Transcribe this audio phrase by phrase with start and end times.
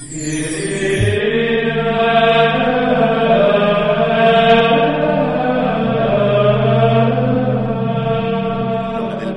[0.00, 1.36] Del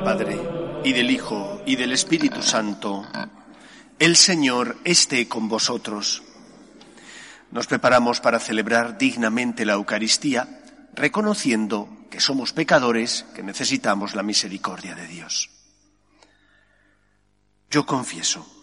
[0.04, 0.40] Padre,
[0.84, 3.06] y del Hijo, y del Espíritu Santo.
[4.00, 6.24] El Señor esté con vosotros.
[7.52, 14.96] Nos preparamos para celebrar dignamente la Eucaristía, reconociendo que somos pecadores, que necesitamos la misericordia
[14.96, 15.50] de Dios.
[17.70, 18.63] Yo confieso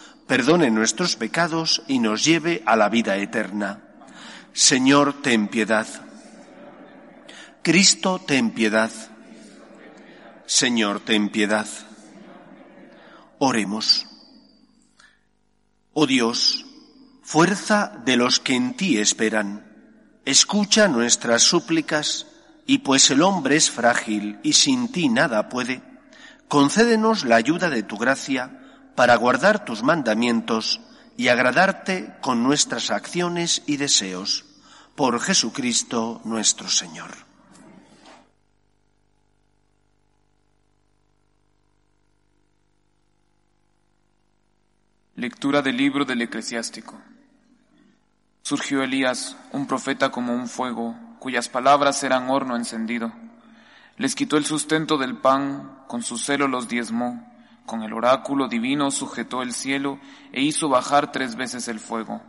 [0.27, 3.81] perdone nuestros pecados y nos lleve a la vida eterna.
[4.53, 5.87] Señor, ten piedad.
[7.61, 8.91] Cristo, ten piedad.
[10.45, 11.67] Señor, ten piedad.
[13.39, 14.07] Oremos.
[15.93, 16.65] Oh Dios,
[17.21, 19.65] fuerza de los que en ti esperan,
[20.25, 22.27] escucha nuestras súplicas
[22.65, 25.81] y pues el hombre es frágil y sin ti nada puede,
[26.47, 28.60] concédenos la ayuda de tu gracia
[29.01, 30.79] para guardar tus mandamientos
[31.17, 34.45] y agradarte con nuestras acciones y deseos.
[34.93, 37.09] Por Jesucristo nuestro Señor.
[45.15, 47.01] Lectura del libro del eclesiástico.
[48.43, 53.11] Surgió Elías, un profeta como un fuego, cuyas palabras eran horno encendido.
[53.97, 57.30] Les quitó el sustento del pan, con su celo los diezmó,
[57.71, 59.97] con el oráculo divino sujetó el cielo
[60.33, 62.21] e hizo bajar tres veces el fuego.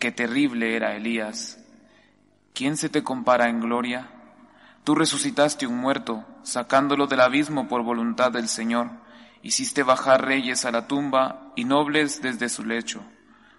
[0.00, 1.60] Qué terrible era Elías.
[2.52, 4.10] ¿Quién se te compara en gloria?
[4.82, 8.90] Tú resucitaste un muerto, sacándolo del abismo por voluntad del Señor.
[9.44, 13.04] Hiciste bajar reyes a la tumba y nobles desde su lecho.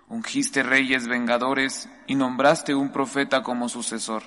[0.10, 4.24] Ungiste reyes vengadores y nombraste un profeta como sucesor.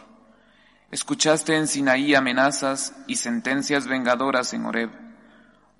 [0.90, 5.05] Escuchaste en Sinaí amenazas y sentencias vengadoras en Horeb.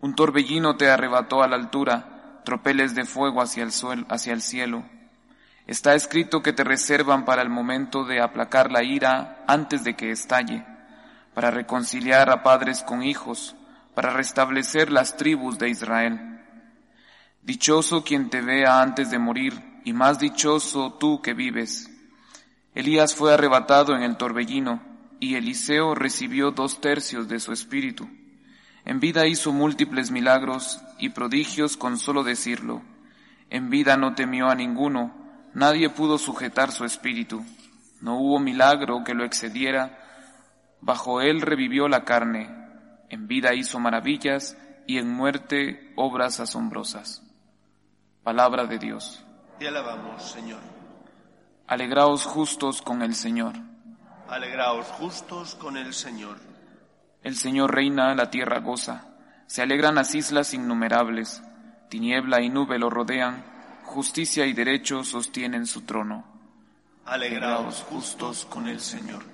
[0.07, 3.73] Un torbellino te arrebató a la altura, tropeles de fuego hacia el,
[4.09, 4.85] hacia el cielo.
[5.67, 10.13] Está escrito que te reservan para el momento de aplacar la ira antes de que
[10.13, 10.65] estalle,
[11.35, 13.57] para reconciliar a padres con hijos,
[13.97, 16.41] para restablecer las tribus de Israel.
[17.43, 21.91] Dichoso quien te vea antes de morir, y más dichoso tú que vives.
[22.77, 24.85] Elías fue arrebatado en el torbellino,
[25.19, 28.09] y Eliseo recibió dos tercios de su espíritu.
[28.87, 32.83] En vida hizo múltiples milagros y prodigios con solo decirlo.
[33.51, 35.13] En vida no temió a ninguno,
[35.55, 37.45] nadie pudo sujetar su espíritu.
[38.01, 39.99] No hubo milagro que lo excediera.
[40.81, 42.49] Bajo él revivió la carne.
[43.11, 47.25] En vida hizo maravillas y en muerte obras asombrosas.
[48.23, 49.25] Palabra de Dios.
[49.59, 50.61] Te alabamos, Señor.
[51.67, 53.55] Alegraos justos con el Señor.
[54.29, 56.56] Alegraos justos con el Señor.
[57.27, 59.03] El Señor reina, la tierra goza.
[59.49, 61.43] Se alegran las islas innumerables.
[61.89, 63.45] Tiniebla y nube lo rodean.
[63.83, 66.25] Justicia y derecho sostienen su trono.
[67.05, 69.25] Alegraos justos con el Señor.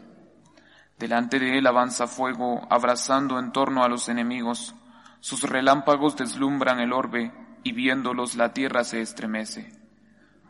[0.98, 4.74] Delante de él avanza fuego, abrazando en torno a los enemigos.
[5.20, 7.30] Sus relámpagos deslumbran el orbe,
[7.62, 9.70] y viéndolos la tierra se estremece.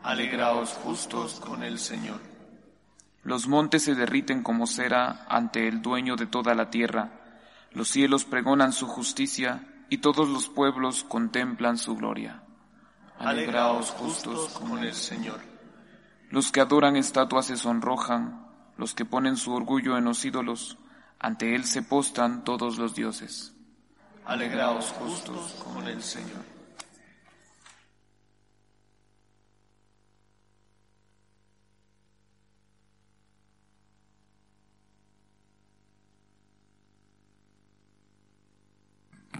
[0.01, 2.21] Alegraos justos con el Señor.
[3.23, 7.19] Los montes se derriten como cera ante el dueño de toda la tierra.
[7.73, 12.43] Los cielos pregonan su justicia y todos los pueblos contemplan su gloria.
[13.19, 15.39] Alegraos justos con el Señor.
[16.29, 18.47] Los que adoran estatuas se sonrojan,
[18.77, 20.77] los que ponen su orgullo en los ídolos,
[21.19, 23.53] ante él se postan todos los dioses.
[24.25, 26.52] Alegraos justos con el Señor.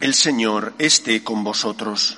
[0.04, 2.18] El Señor esté con vosotros.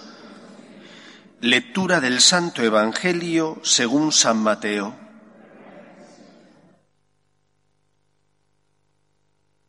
[1.40, 4.96] Lectura del Santo Evangelio según San Mateo.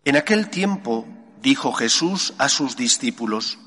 [0.06, 1.06] En aquel tiempo
[1.42, 3.58] dijo Jesús a sus discípulos,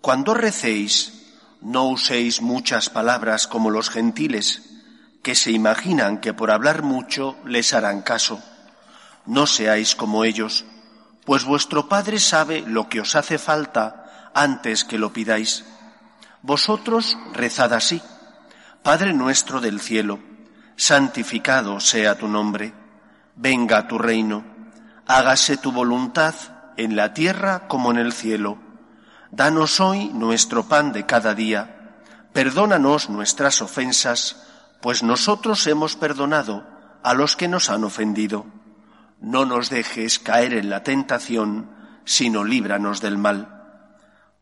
[0.00, 4.60] Cuando recéis, no uséis muchas palabras como los gentiles,
[5.22, 8.42] que se imaginan que por hablar mucho les harán caso.
[9.24, 10.64] No seáis como ellos,
[11.28, 15.62] pues vuestro Padre sabe lo que os hace falta antes que lo pidáis.
[16.40, 18.00] Vosotros rezad así.
[18.82, 20.20] Padre nuestro del cielo,
[20.76, 22.72] santificado sea tu nombre,
[23.36, 24.42] venga tu reino,
[25.06, 26.34] hágase tu voluntad
[26.78, 28.56] en la tierra como en el cielo.
[29.30, 31.98] Danos hoy nuestro pan de cada día,
[32.32, 34.46] perdónanos nuestras ofensas,
[34.80, 36.66] pues nosotros hemos perdonado
[37.02, 38.46] a los que nos han ofendido.
[39.20, 41.70] No nos dejes caer en la tentación,
[42.04, 43.58] sino líbranos del mal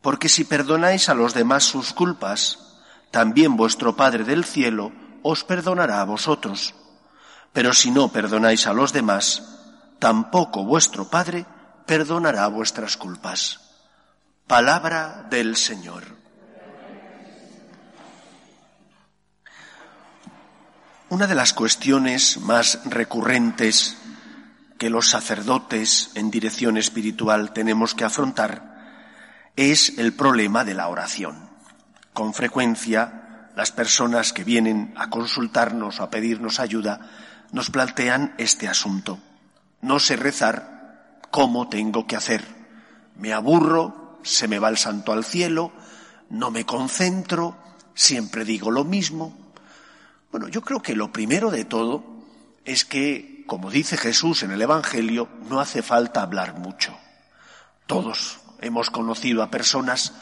[0.06, 2.78] porque si perdonáis a los demás sus culpas,
[3.10, 4.92] también vuestro Padre del cielo
[5.24, 6.76] os perdonará a vosotros.
[7.52, 9.42] Pero si no perdonáis a los demás,
[9.98, 11.44] tampoco vuestro Padre
[11.86, 13.74] perdonará vuestras culpas.
[14.46, 16.04] Palabra del Señor.
[21.08, 23.98] Una de las cuestiones más recurrentes
[24.78, 28.76] que los sacerdotes en dirección espiritual tenemos que afrontar
[29.56, 31.48] es el problema de la oración.
[32.12, 37.00] Con frecuencia, las personas que vienen a consultarnos o a pedirnos ayuda
[37.52, 39.18] nos plantean este asunto.
[39.80, 42.44] No sé rezar, ¿cómo tengo que hacer?
[43.16, 45.72] Me aburro, se me va el santo al cielo,
[46.28, 47.56] no me concentro,
[47.94, 49.36] siempre digo lo mismo.
[50.30, 52.04] Bueno, yo creo que lo primero de todo
[52.64, 56.96] es que, como dice Jesús en el Evangelio, no hace falta hablar mucho.
[57.86, 60.12] Todos hemos conocido a personas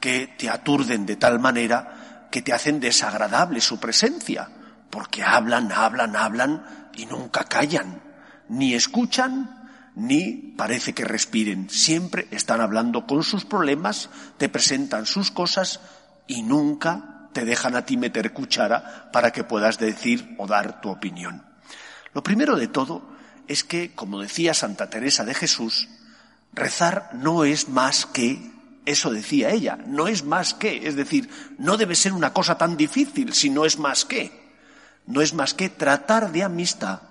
[0.00, 4.48] que te aturden de tal manera que te hacen desagradable su presencia,
[4.90, 8.02] porque hablan, hablan, hablan y nunca callan,
[8.48, 11.70] ni escuchan, ni parece que respiren.
[11.70, 15.80] Siempre están hablando con sus problemas, te presentan sus cosas
[16.26, 20.90] y nunca te dejan a ti meter cuchara para que puedas decir o dar tu
[20.90, 21.53] opinión.
[22.14, 23.02] Lo primero de todo
[23.48, 25.88] es que, como decía Santa Teresa de Jesús,
[26.52, 28.52] Rezar no es más que,
[28.86, 31.28] eso decía ella, no es más que, es decir,
[31.58, 34.44] no debe ser una cosa tan difícil si no es más que.
[35.06, 37.02] No es más que tratar de amistad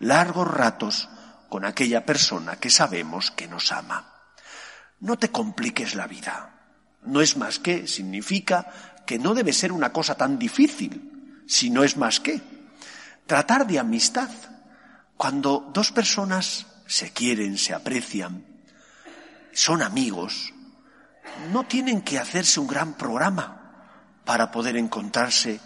[0.00, 1.08] largos ratos
[1.48, 4.12] con aquella persona que sabemos que nos ama.
[4.98, 6.56] No te compliques la vida.
[7.02, 8.70] No es más que significa
[9.06, 12.40] que no debe ser una cosa tan difícil, si no es más que.
[13.30, 14.28] Tratar de amistad.
[15.16, 18.44] Cuando dos personas se quieren, se aprecian,
[19.52, 20.52] son amigos,
[21.52, 23.86] no tienen que hacerse un gran programa
[24.24, 25.60] para poder encontrarse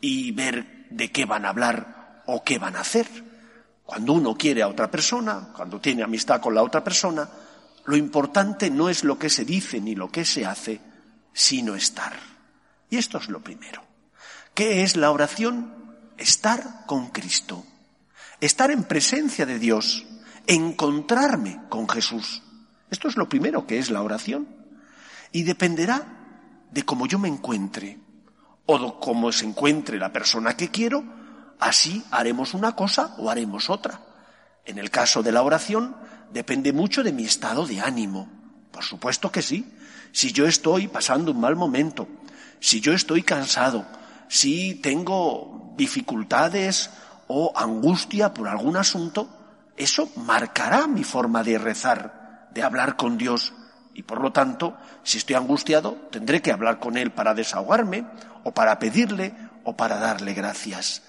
[0.00, 3.06] y ver de qué van a hablar o qué van a hacer.
[3.84, 7.28] Cuando uno quiere a otra persona, cuando tiene amistad con la otra persona,
[7.84, 10.80] lo importante no es lo que se dice ni lo que se hace,
[11.34, 12.14] sino estar.
[12.88, 13.82] Y esto es lo primero.
[14.54, 15.79] ¿Qué es la oración?
[16.20, 17.64] Estar con Cristo.
[18.42, 20.04] Estar en presencia de Dios.
[20.46, 22.42] Encontrarme con Jesús.
[22.90, 24.46] Esto es lo primero que es la oración.
[25.32, 26.06] Y dependerá
[26.70, 27.98] de cómo yo me encuentre
[28.66, 31.02] o de cómo se encuentre la persona que quiero,
[31.58, 34.02] así haremos una cosa o haremos otra.
[34.66, 35.96] En el caso de la oración
[36.32, 38.28] depende mucho de mi estado de ánimo.
[38.70, 39.74] Por supuesto que sí.
[40.12, 42.06] Si yo estoy pasando un mal momento,
[42.60, 43.86] si yo estoy cansado,
[44.30, 46.88] si tengo dificultades
[47.26, 49.28] o angustia por algún asunto,
[49.76, 53.52] eso marcará mi forma de rezar de hablar con Dios
[53.92, 58.06] y por lo tanto, si estoy angustiado, tendré que hablar con Él para desahogarme
[58.44, 59.34] o para pedirle
[59.64, 61.02] o para darle gracias.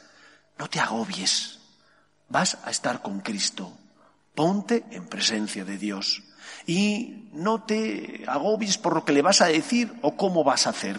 [0.58, 1.60] No te agobies,
[2.28, 3.72] vas a estar con Cristo.
[4.34, 6.24] Ponte en presencia de Dios
[6.66, 10.72] y no te agobies por lo que le vas a decir o cómo vas a
[10.72, 10.98] hacer.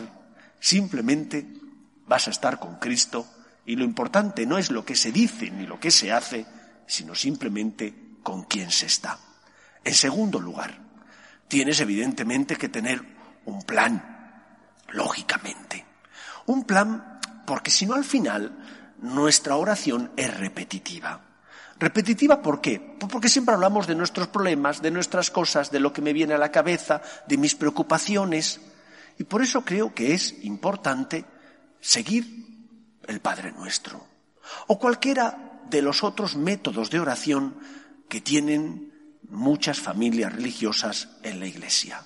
[0.60, 1.61] Simplemente
[2.06, 3.26] vas a estar con Cristo
[3.64, 6.46] y lo importante no es lo que se dice ni lo que se hace,
[6.86, 9.18] sino simplemente con quién se está.
[9.84, 10.78] En segundo lugar,
[11.48, 13.02] tienes evidentemente que tener
[13.44, 14.44] un plan,
[14.90, 15.84] lógicamente.
[16.46, 21.20] Un plan porque si no al final nuestra oración es repetitiva.
[21.78, 22.78] Repetitiva ¿por qué?
[22.98, 26.34] Pues porque siempre hablamos de nuestros problemas, de nuestras cosas, de lo que me viene
[26.34, 28.60] a la cabeza, de mis preocupaciones.
[29.18, 31.24] Y por eso creo que es importante
[31.82, 32.46] seguir
[33.06, 34.06] el Padre Nuestro.
[34.68, 37.56] O cualquiera de los otros métodos de oración
[38.08, 42.02] que tienen muchas familias religiosas en la iglesia.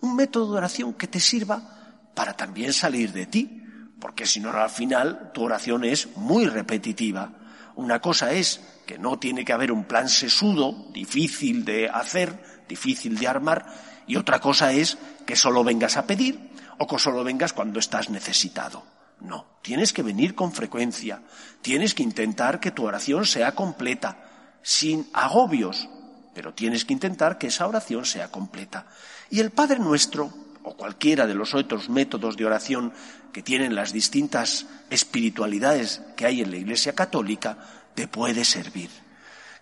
[0.00, 3.62] Un método de oración que te sirva para también salir de ti,
[3.98, 7.32] porque si no al final tu oración es muy repetitiva.
[7.76, 13.18] Una cosa es que no tiene que haber un plan sesudo, difícil de hacer, difícil
[13.18, 13.66] de armar,
[14.06, 18.10] y otra cosa es que solo vengas a pedir o que solo vengas cuando estás
[18.10, 18.95] necesitado.
[19.26, 21.22] No, tienes que venir con frecuencia,
[21.60, 25.88] tienes que intentar que tu oración sea completa, sin agobios,
[26.32, 28.86] pero tienes que intentar que esa oración sea completa.
[29.30, 32.92] Y el Padre Nuestro, o cualquiera de los otros métodos de oración
[33.32, 37.58] que tienen las distintas espiritualidades que hay en la Iglesia Católica,
[37.94, 38.90] te puede servir.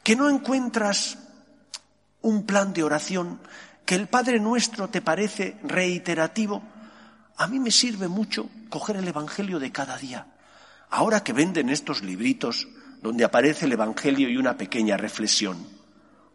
[0.02, 1.16] Que no encuentras
[2.20, 3.40] un plan de oración,
[3.86, 6.62] que el Padre Nuestro te parece reiterativo,
[7.36, 10.26] a mí me sirve mucho coger el Evangelio de cada día.
[10.90, 12.68] Ahora que venden estos libritos
[13.02, 15.66] donde aparece el Evangelio y una pequeña reflexión,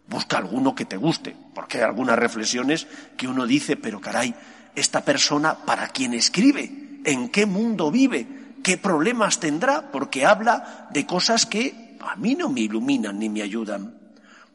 [0.07, 4.35] busca alguno que te guste, porque hay algunas reflexiones que uno dice, pero caray,
[4.75, 11.05] esta persona para quién escribe, en qué mundo vive, qué problemas tendrá, porque habla de
[11.05, 13.97] cosas que a mí no me iluminan ni me ayudan.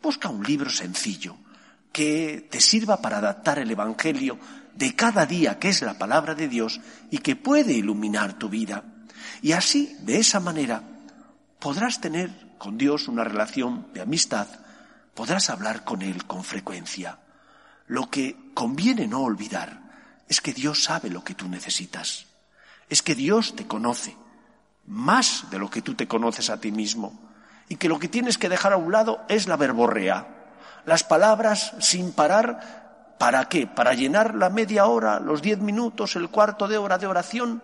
[0.03, 1.37] Busca un libro sencillo
[1.93, 4.39] que te sirva para adaptar el Evangelio
[4.77, 8.85] de cada día, que es la palabra de Dios, y que puede iluminar tu vida.
[9.43, 10.83] Y así, de esa manera,
[11.59, 14.47] podrás tener con Dios una relación de amistad,
[15.15, 17.19] podrás hablar con Él con frecuencia.
[17.87, 19.83] Lo que conviene no olvidar
[20.29, 22.27] es que Dios sabe lo que tú necesitas,
[22.89, 24.17] es que Dios te conoce
[24.87, 27.31] más de lo que tú te conoces a ti mismo,
[27.69, 30.27] y que lo que tienes que dejar a un lado es la verborrea,
[30.85, 32.84] las palabras sin parar
[33.19, 33.67] ¿Para qué?
[33.67, 37.63] ¿Para llenar la media hora, los diez minutos, el cuarto de hora de oración?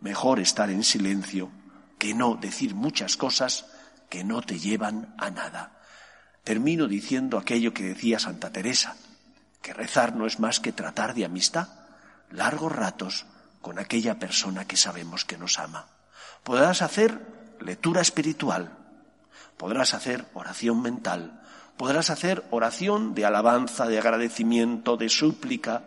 [0.00, 1.50] Mejor estar en silencio
[1.98, 3.66] que no decir muchas cosas
[4.08, 5.72] que no te llevan a nada.
[6.44, 8.96] Termino diciendo aquello que decía Santa Teresa,
[9.62, 11.68] que rezar no es más que tratar de amistad,
[12.30, 13.26] largos ratos
[13.62, 15.86] con aquella persona que sabemos que nos ama.
[16.42, 17.18] Podrás hacer
[17.60, 18.76] lectura espiritual,
[19.56, 21.40] podrás hacer oración mental,
[21.76, 25.82] Podrás hacer oración de alabanza, de agradecimiento, de súplica.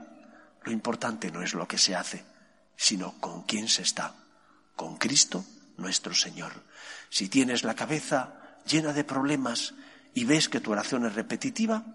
[0.63, 2.25] Lo importante no es lo que se hace,
[2.75, 4.13] sino con quién se está.
[4.75, 5.45] Con Cristo
[5.77, 6.51] nuestro Señor.
[7.09, 8.33] Si tienes la cabeza
[8.65, 9.75] llena de problemas
[10.13, 11.85] y ves que tu oración es repetitiva,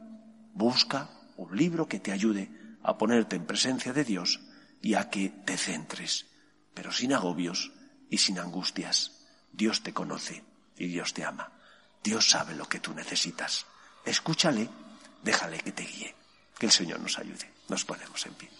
[0.54, 2.50] busca un libro que te ayude
[2.82, 4.40] a ponerte en presencia de Dios
[4.80, 6.26] y a que te centres,
[6.74, 7.72] pero sin agobios
[8.08, 9.12] y sin angustias.
[9.52, 10.44] Dios te conoce
[10.78, 11.52] y Dios te ama.
[12.02, 13.66] Dios sabe lo que tú necesitas.
[14.04, 14.68] Escúchale,
[15.22, 16.14] déjale que te guíe.
[16.58, 17.50] Que el Señor nos ayude.
[17.68, 18.50] Nos ponemos en pie.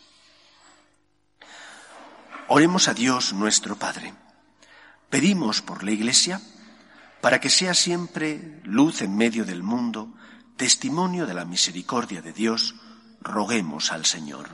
[2.49, 4.15] Oremos a Dios nuestro Padre.
[5.09, 6.41] Pedimos por la Iglesia
[7.23, 10.13] para que sea siempre luz en medio del mundo,
[10.57, 12.75] testimonio de la misericordia de Dios,
[13.21, 14.49] roguemos al Señor.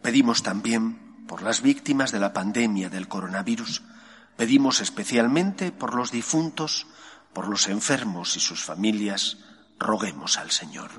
[0.00, 3.82] Pedimos también por las víctimas de la pandemia del coronavirus,
[4.36, 6.86] pedimos especialmente por los difuntos,
[7.32, 9.38] por los enfermos y sus familias,
[9.78, 10.90] roguemos al Señor.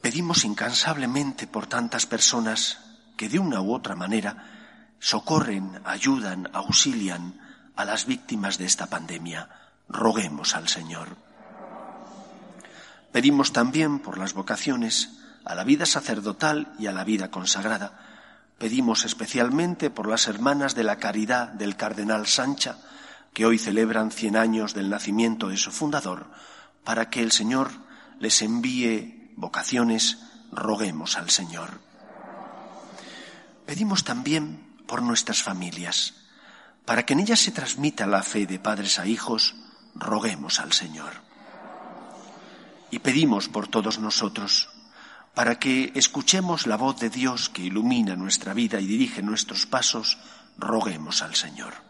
[0.00, 2.78] Pedimos incansablemente por tantas personas
[3.16, 7.40] que de una u otra manera socorren, ayudan, auxilian
[7.76, 9.48] a las víctimas de esta pandemia.
[9.88, 11.16] Roguemos al Señor.
[13.12, 15.10] Pedimos también por las vocaciones
[15.44, 17.98] a la vida sacerdotal y a la vida consagrada.
[18.58, 22.76] Pedimos especialmente por las hermanas de la caridad del cardenal Sancha,
[23.32, 26.26] que hoy celebran cien años del nacimiento de su fundador,
[26.84, 27.70] para que el Señor
[28.18, 30.18] les envíe vocaciones,
[30.52, 31.80] roguemos al Señor.
[33.66, 36.14] Pedimos también por nuestras familias,
[36.84, 39.54] para que en ellas se transmita la fe de padres a hijos,
[39.94, 41.12] roguemos al Señor.
[42.90, 44.68] Y pedimos por todos nosotros,
[45.34, 50.18] para que escuchemos la voz de Dios que ilumina nuestra vida y dirige nuestros pasos,
[50.58, 51.89] roguemos al Señor.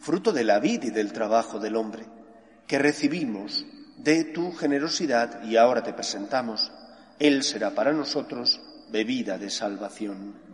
[0.00, 2.06] fruto de la vida y del trabajo del hombre,
[2.66, 6.72] que recibimos de tu generosidad y ahora te presentamos.
[7.18, 10.48] Él será para nosotros bebida de salvación.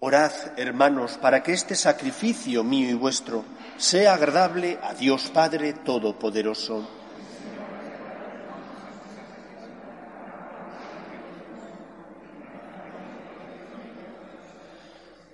[0.00, 3.44] Orad, hermanos, para que este sacrificio mío y vuestro
[3.76, 6.97] sea agradable a Dios Padre Todopoderoso.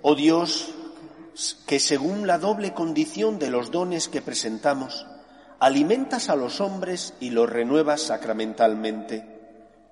[0.07, 0.69] Oh Dios,
[1.65, 5.07] que según la doble condición de los dones que presentamos,
[5.59, 9.25] alimentas a los hombres y los renuevas sacramentalmente,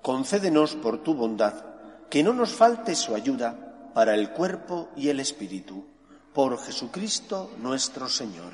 [0.03, 1.65] concédenos por tu bondad
[2.11, 5.87] que no nos falte su ayuda para el cuerpo y el espíritu,
[6.31, 8.53] por Jesucristo nuestro Señor.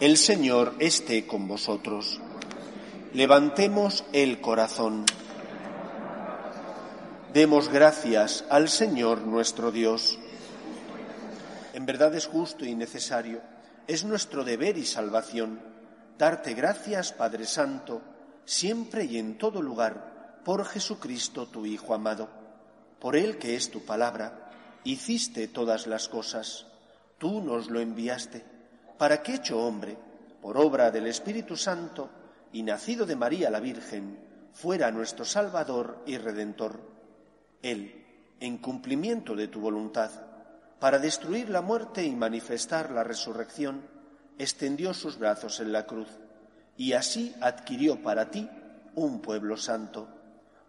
[0.00, 2.20] El Señor esté con vosotros.
[3.14, 5.06] Levantemos el corazón.
[7.32, 10.18] Demos gracias al Señor nuestro Dios.
[11.74, 13.42] En verdad es justo y necesario,
[13.88, 15.60] es nuestro deber y salvación,
[16.16, 18.00] darte gracias, Padre Santo,
[18.44, 22.28] siempre y en todo lugar, por Jesucristo, tu Hijo amado.
[23.00, 24.52] Por Él que es tu palabra,
[24.84, 26.66] hiciste todas las cosas,
[27.18, 28.44] tú nos lo enviaste,
[28.96, 29.98] para que hecho hombre,
[30.40, 32.08] por obra del Espíritu Santo,
[32.52, 34.20] y nacido de María la Virgen,
[34.52, 36.78] fuera nuestro Salvador y Redentor.
[37.62, 38.06] Él,
[38.38, 40.12] en cumplimiento de tu voluntad,
[40.84, 43.80] para destruir la muerte y manifestar la resurrección,
[44.36, 46.08] extendió sus brazos en la cruz
[46.76, 48.50] y así adquirió para ti
[48.94, 50.06] un pueblo santo.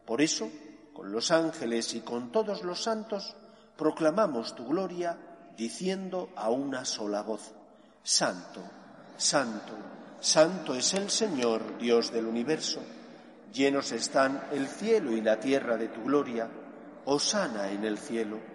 [0.06, 0.50] Por eso,
[0.94, 3.36] con los ángeles y con todos los santos,
[3.76, 5.18] proclamamos tu gloria
[5.58, 7.52] diciendo a una sola voz,
[8.02, 8.62] Santo,
[9.18, 9.74] Santo,
[10.22, 12.80] Santo es el Señor, Dios del universo.
[13.52, 16.50] Llenos están el cielo y la tierra de tu gloria.
[17.04, 18.55] Osana en el cielo.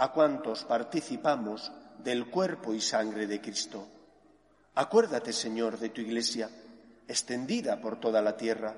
[0.00, 1.70] a cuantos participamos
[2.02, 3.86] del cuerpo y sangre de Cristo.
[4.74, 6.48] Acuérdate, Señor, de tu Iglesia,
[7.06, 8.74] extendida por toda la tierra,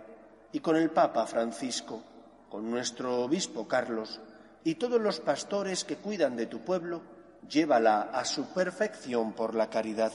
[0.51, 2.03] y con el Papa Francisco,
[2.51, 4.21] con nuestro Obispo Carlos
[4.65, 7.03] y todos los pastores que cuidan de tu pueblo,
[7.49, 10.13] llévala a su perfección por la caridad.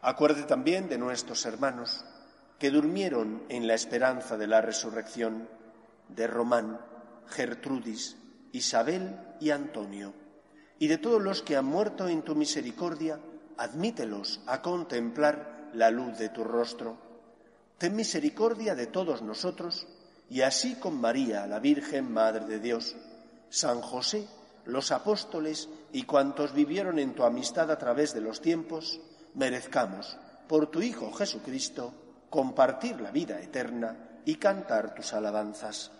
[0.00, 2.04] Acuerde también de nuestros hermanos
[2.58, 5.48] que durmieron en la esperanza de la resurrección,
[6.08, 6.80] de Román,
[7.28, 8.16] Gertrudis,
[8.52, 10.12] Isabel y Antonio,
[10.78, 13.18] y de todos los que han muerto en tu misericordia,
[13.56, 16.96] admítelos a contemplar la luz de tu rostro.
[17.78, 19.86] Ten misericordia de todos nosotros,
[20.28, 22.96] y así con María, la Virgen Madre de Dios,
[23.48, 24.26] San José,
[24.64, 29.00] los apóstoles y cuantos vivieron en tu amistad a través de los tiempos,
[29.34, 30.16] merezcamos,
[30.48, 31.92] por tu Hijo Jesucristo,
[32.30, 35.90] compartir la vida eterna y cantar tus alabanzas.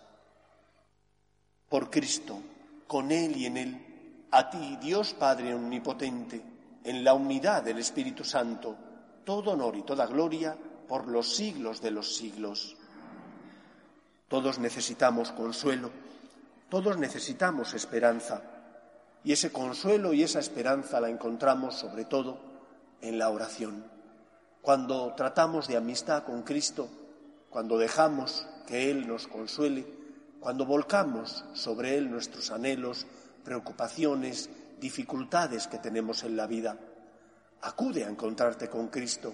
[1.73, 2.39] Por Cristo,
[2.87, 6.43] con Él y en Él, a ti, Dios Padre Omnipotente,
[6.85, 8.77] en la unidad del Espíritu Santo,
[9.25, 10.55] todo honor y toda gloria
[10.87, 12.77] por los siglos de los siglos.
[14.29, 15.91] Todos necesitamos consuelo,
[16.69, 18.43] todos necesitamos esperanza,
[19.25, 22.37] y ese consuelo y esa esperanza la encontramos sobre todo
[23.01, 23.83] en la oración.
[24.61, 26.91] Cuando tratamos de amistad con Cristo,
[27.49, 30.02] cuando dejamos que Él nos consuele,
[30.43, 33.07] cuando volcamos sobre Él nuestros anhelos,
[33.45, 34.51] preocupaciones,
[34.81, 36.77] dificultades que tenemos en la vida,
[37.61, 39.33] acude a encontrarte con Cristo,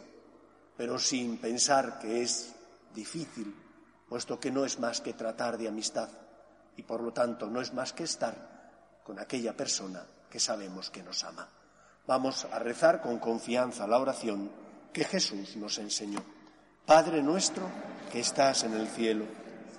[0.77, 2.55] pero sin pensar que es
[2.95, 3.57] difícil,
[4.07, 6.11] puesto que no es más que tratar de amistad
[6.77, 11.03] y por lo tanto no es más que estar con aquella persona que sabemos que
[11.03, 11.49] nos ama.
[12.07, 14.51] Vamos a rezar con confianza la oración
[14.93, 16.23] que Jesús nos enseñó.
[16.85, 17.63] Padre nuestro
[18.13, 19.25] que estás en el cielo,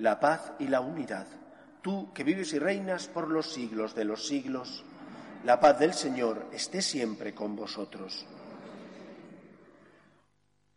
[0.00, 1.26] la paz y la unidad.
[1.82, 4.84] Tú que vives y reinas por los siglos de los siglos,
[5.44, 8.26] la paz del Señor esté siempre con vosotros.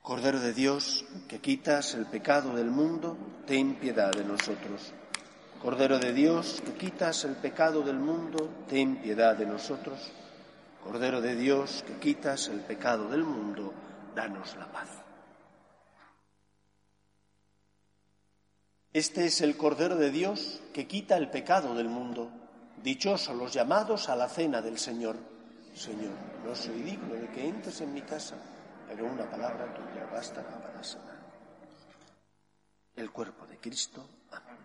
[0.02, 4.94] Cordero de Dios, que quitas el pecado del mundo, ten piedad de nosotros.
[5.62, 10.12] Cordero de Dios, que quitas el pecado del mundo, ten piedad de nosotros.
[10.84, 13.74] Cordero de Dios, que quitas el pecado del mundo,
[14.14, 14.90] danos la paz.
[18.94, 22.30] Este es el Cordero de Dios que quita el pecado del mundo.
[22.84, 25.16] Dichosos los llamados a la cena del Señor.
[25.74, 26.14] Señor,
[26.46, 28.36] no soy digno de que entres en mi casa,
[28.88, 31.18] pero una palabra tuya bastará para sanar.
[32.96, 34.08] El cuerpo de Cristo.
[34.30, 34.58] Amén.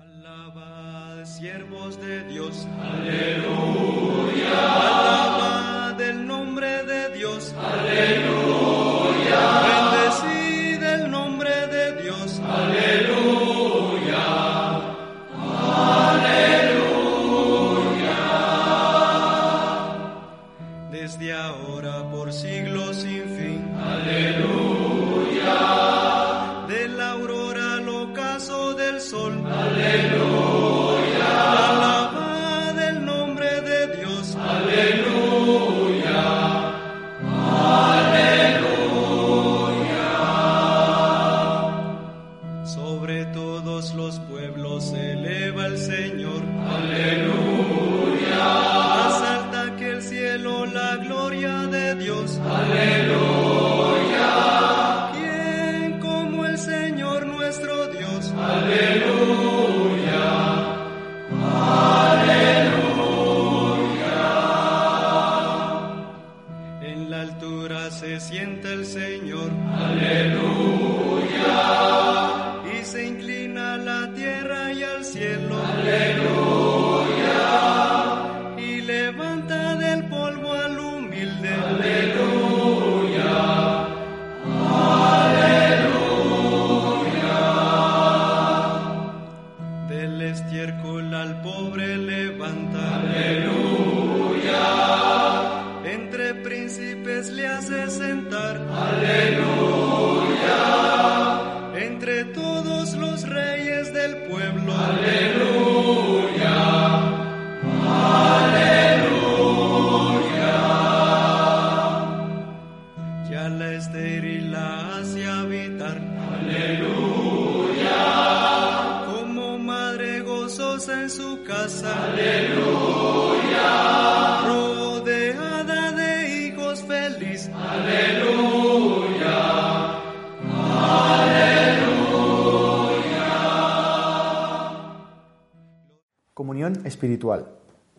[0.00, 2.66] Alabad, siervos de Dios.
[2.82, 4.48] Aleluya.
[4.48, 5.37] Alabad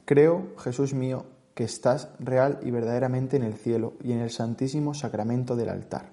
[0.10, 4.96] Creo, Jesús mío, que estás real y verdaderamente en el cielo y en el santísimo
[4.96, 6.10] sacramento del altar.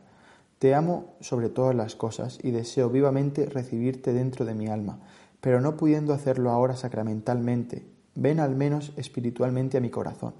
[0.58, 4.98] Te amo sobre todas las cosas y deseo vivamente recibirte dentro de mi alma,
[5.40, 10.34] pero no pudiendo hacerlo ahora sacramentalmente, ven al menos espiritualmente a mi corazón.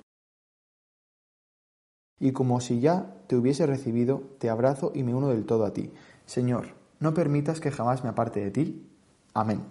[2.21, 5.73] Y como si ya te hubiese recibido, te abrazo y me uno del todo a
[5.73, 5.95] ti.
[6.27, 8.87] Señor, no permitas que jamás me aparte de ti.
[9.33, 9.62] Amén.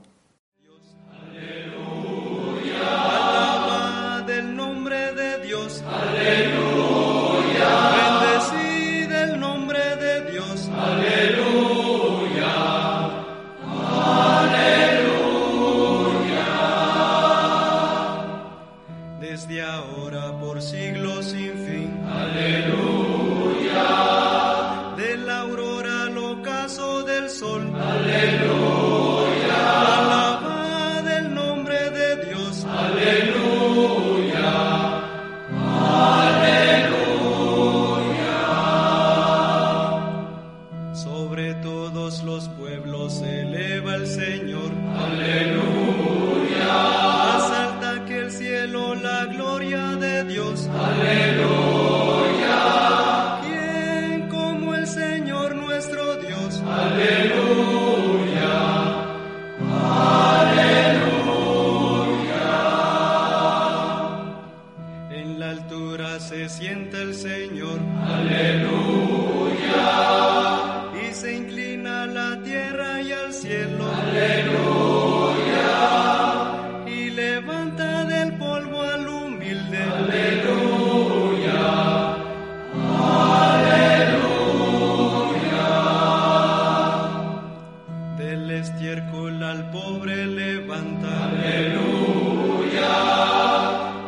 [89.55, 91.31] Al pobre levanta.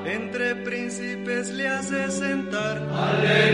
[0.05, 2.77] Entre príncipes le hace sentar.
[2.77, 3.46] Aleluya.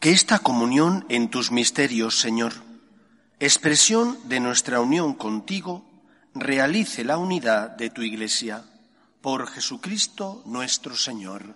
[0.00, 2.54] Que esta comunión en tus misterios, Señor,
[3.38, 5.84] expresión de nuestra unión contigo,
[6.34, 8.64] realice la unidad de tu Iglesia.
[9.20, 11.54] Por Jesucristo nuestro Señor.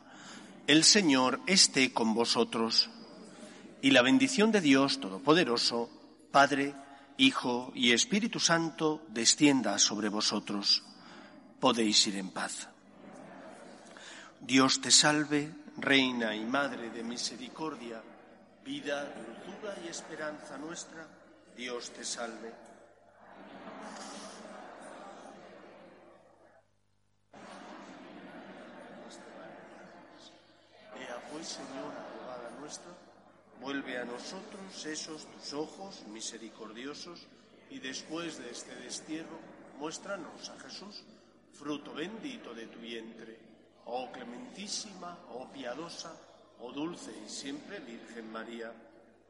[0.67, 2.91] El Señor esté con vosotros.
[3.81, 5.89] Y la bendición de Dios Todopoderoso,
[6.31, 6.75] Padre,
[7.17, 10.83] Hijo y Espíritu Santo, descienda sobre vosotros.
[11.61, 12.69] Podéis ir en paz.
[14.43, 18.03] Dios te salve, Reina y Madre de Misericordia,
[18.65, 21.07] vida, dulzura y esperanza nuestra.
[21.55, 22.49] Dios te salve.
[30.97, 32.93] Ea pues, Señor, abogada nuestra,
[33.61, 37.27] vuelve a nosotros esos tus ojos misericordiosos
[37.69, 39.39] y después de este destierro,
[39.79, 41.05] muéstranos a Jesús,
[41.53, 43.39] fruto bendito de tu vientre.
[43.87, 46.17] Oh clementísima, oh piadosa,
[46.65, 48.73] oh dulce y siempre Virgen María,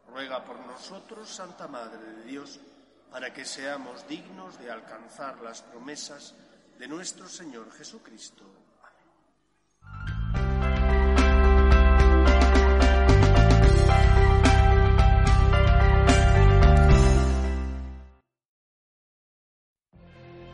[0.09, 2.61] ruega por nosotros, Santa Madre de Dios,
[3.11, 6.35] para que seamos dignos de alcanzar las promesas
[6.79, 8.45] de nuestro Señor Jesucristo.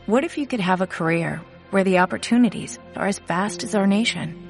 [0.06, 1.40] What if you could have a career
[1.70, 4.49] where the opportunities are as vast as our nation,